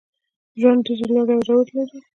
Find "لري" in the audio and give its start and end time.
1.77-1.99